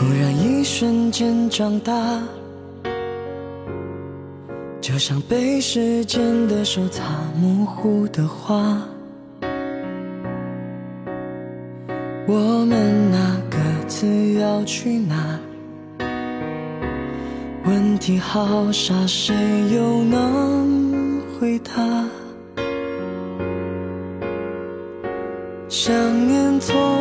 [0.00, 1.92] 突然一瞬间长大
[4.80, 7.04] 就像被时间的手擦
[7.38, 8.80] 模糊的画
[12.26, 15.38] 我们啊各自要去哪
[17.66, 19.36] 问题好傻谁
[19.70, 21.74] 又能回答
[25.68, 25.92] 想
[26.26, 26.99] 念从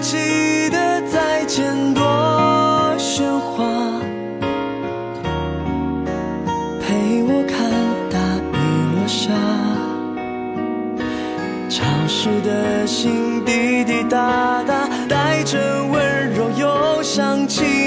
[0.00, 2.02] 记得再见多
[2.98, 4.00] 喧哗
[6.80, 7.70] 陪我看
[8.08, 8.18] 大
[8.52, 8.56] 雨
[8.96, 9.30] 落下。
[11.68, 17.79] 潮湿的心滴滴答答带着温柔又想起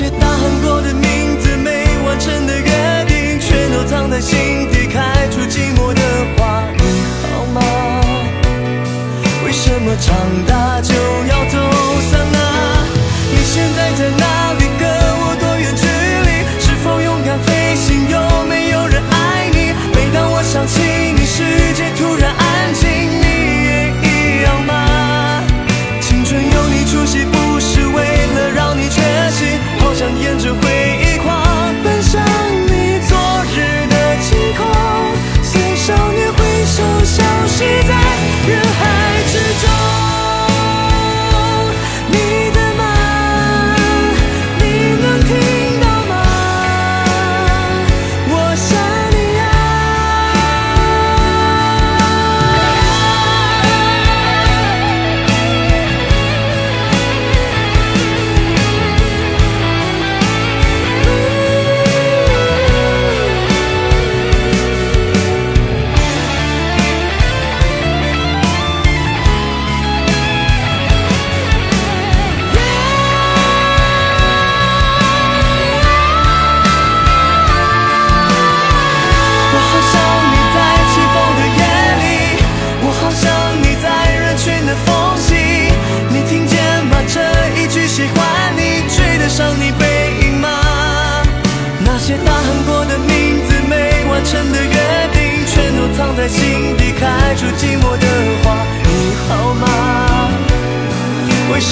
[0.00, 6.00] 那些大喊过的名字没完成的约定全都藏在心底开出寂寞的
[6.36, 7.60] 花你好吗？
[9.44, 10.14] 为什么长
[10.46, 10.57] 大